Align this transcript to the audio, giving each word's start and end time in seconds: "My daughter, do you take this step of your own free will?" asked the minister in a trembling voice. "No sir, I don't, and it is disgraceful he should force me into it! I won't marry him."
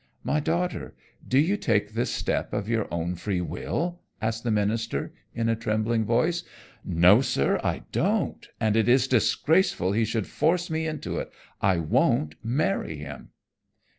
"My 0.23 0.39
daughter, 0.39 0.95
do 1.27 1.37
you 1.37 1.57
take 1.57 1.91
this 1.93 2.09
step 2.09 2.53
of 2.53 2.67
your 2.67 2.91
own 2.91 3.13
free 3.13 3.39
will?" 3.39 3.99
asked 4.19 4.43
the 4.43 4.49
minister 4.49 5.13
in 5.35 5.47
a 5.47 5.55
trembling 5.55 6.05
voice. 6.05 6.41
"No 6.83 7.21
sir, 7.21 7.59
I 7.63 7.83
don't, 7.91 8.47
and 8.59 8.75
it 8.75 8.89
is 8.89 9.07
disgraceful 9.07 9.91
he 9.91 10.03
should 10.05 10.25
force 10.25 10.71
me 10.71 10.87
into 10.87 11.19
it! 11.19 11.31
I 11.61 11.77
won't 11.77 12.33
marry 12.43 12.97
him." 12.97 13.29